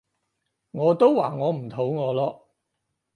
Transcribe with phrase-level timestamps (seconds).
[0.71, 2.49] 我都話我唔肚餓咯